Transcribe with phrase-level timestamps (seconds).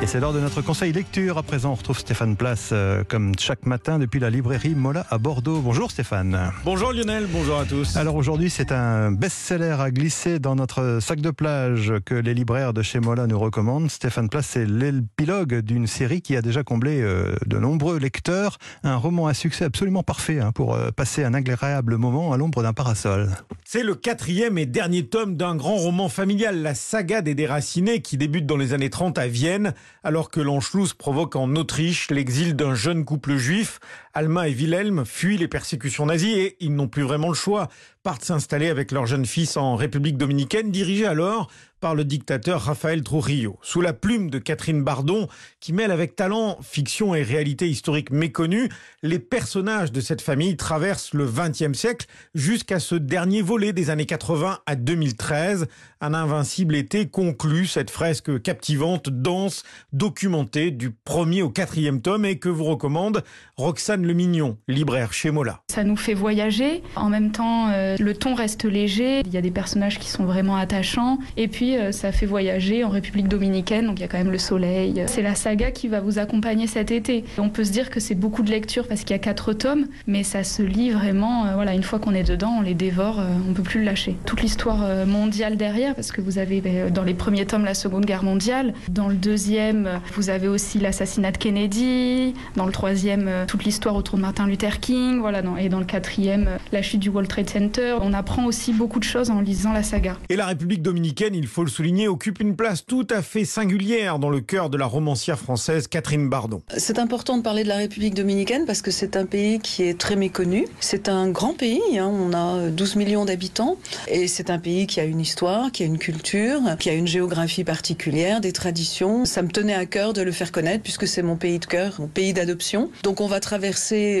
[0.00, 1.38] Et c'est l'heure de notre conseil lecture.
[1.38, 5.18] À présent, on retrouve Stéphane Place euh, comme chaque matin depuis la librairie Mola à
[5.18, 5.60] Bordeaux.
[5.60, 6.52] Bonjour Stéphane.
[6.64, 7.96] Bonjour Lionel, bonjour à tous.
[7.96, 12.72] Alors aujourd'hui, c'est un best-seller à glisser dans notre sac de plage que les libraires
[12.72, 13.90] de chez Mola nous recommandent.
[13.90, 18.58] Stéphane Place, c'est l'épilogue d'une série qui a déjà comblé euh, de nombreux lecteurs.
[18.84, 22.62] Un roman à succès absolument parfait hein, pour euh, passer un agréable moment à l'ombre
[22.62, 23.30] d'un parasol.
[23.64, 28.16] C'est le quatrième et dernier tome d'un grand roman familial, la saga des déracinés, qui
[28.16, 29.74] débute dans les années 30 à Vienne,
[30.04, 33.80] alors que l'Anschluss provoque en Autriche l'exil d'un jeune couple juif.
[34.18, 37.68] Alma et Wilhelm fuient les persécutions nazies et ils n'ont plus vraiment le choix,
[38.02, 41.48] partent s'installer avec leur jeune fils en République dominicaine, dirigée alors
[41.80, 43.58] par le dictateur Rafael Trujillo.
[43.62, 45.28] Sous la plume de Catherine Bardon,
[45.60, 48.68] qui mêle avec talent fiction et réalité historique méconnue,
[49.02, 54.06] les personnages de cette famille traversent le XXe siècle jusqu'à ce dernier volet des années
[54.06, 55.66] 80 à 2013.
[56.00, 62.38] Un invincible été conclut cette fresque captivante, dense, documentée du premier au quatrième tome et
[62.38, 63.22] que vous recommande
[63.56, 65.60] Roxane Le Mignon, libraire chez Mola.
[65.70, 66.82] Ça nous fait voyager.
[66.96, 69.20] En même temps, euh, le ton reste léger.
[69.26, 71.18] Il y a des personnages qui sont vraiment attachants.
[71.36, 74.30] Et puis, euh, ça fait voyager en République dominicaine, donc il y a quand même
[74.30, 75.04] le soleil.
[75.08, 77.22] C'est la saga qui va vous accompagner cet été.
[77.36, 79.88] On peut se dire que c'est beaucoup de lecture parce qu'il y a quatre tomes,
[80.06, 81.44] mais ça se lit vraiment.
[81.44, 84.16] Euh, voilà, une fois qu'on est dedans, on les dévore, on peut plus le lâcher.
[84.24, 86.62] Toute l'histoire mondiale derrière, parce que vous avez
[86.94, 91.32] dans les premiers tomes la Seconde Guerre mondiale, dans le deuxième, vous avez aussi l'assassinat
[91.32, 95.80] de Kennedy, dans le troisième, toute l'histoire autour de Martin Luther King, voilà, et dans
[95.80, 97.96] le quatrième, la chute du World Trade Center.
[98.00, 100.16] On apprend aussi beaucoup de choses en lisant la saga.
[100.30, 103.44] Et la République dominicaine, il faut faut le souligner, occupe une place tout à fait
[103.44, 106.62] singulière dans le cœur de la romancière française Catherine Bardon.
[106.76, 109.98] C'est important de parler de la République dominicaine parce que c'est un pays qui est
[109.98, 110.68] très méconnu.
[110.78, 112.06] C'est un grand pays, hein.
[112.06, 115.86] on a 12 millions d'habitants et c'est un pays qui a une histoire, qui a
[115.86, 119.24] une culture, qui a une géographie particulière, des traditions.
[119.24, 121.96] Ça me tenait à cœur de le faire connaître puisque c'est mon pays de cœur,
[121.98, 122.88] mon pays d'adoption.
[123.02, 123.77] Donc on va traverser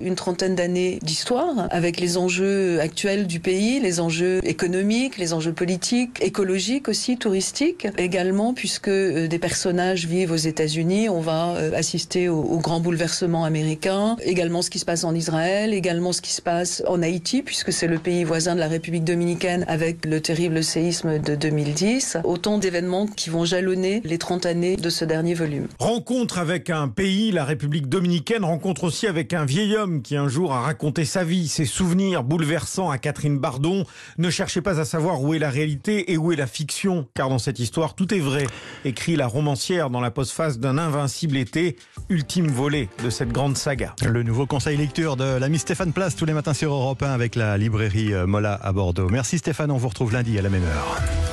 [0.00, 5.52] une trentaine d'années d'histoire avec les enjeux actuels du pays, les enjeux économiques, les enjeux
[5.52, 11.08] politiques, écologiques aussi touristique également, puisque euh, des personnages vivent aux États-Unis.
[11.08, 15.14] On va euh, assister au, au, grand bouleversement américain, également ce qui se passe en
[15.14, 18.68] Israël, également ce qui se passe en Haïti, puisque c'est le pays voisin de la
[18.68, 22.18] République dominicaine avec le terrible séisme de 2010.
[22.24, 25.66] Autant d'événements qui vont jalonner les 30 années de ce dernier volume.
[25.78, 30.28] Rencontre avec un pays, la République dominicaine, rencontre aussi avec un vieil homme qui un
[30.28, 33.86] jour a raconté sa vie, ses souvenirs bouleversants à Catherine Bardon.
[34.18, 37.30] Ne cherchez pas à savoir où est la réalité et où est la fiction car
[37.30, 38.46] dans cette histoire, tout est vrai,
[38.84, 41.76] écrit la romancière dans la postface d'un invincible été,
[42.10, 43.94] ultime volet de cette grande saga.
[44.06, 47.34] Le nouveau conseil lecture de l'ami Stéphane Place tous les matins sur Europe 1 avec
[47.34, 49.08] la librairie Mola à Bordeaux.
[49.08, 51.29] Merci Stéphane, on vous retrouve lundi à la même heure.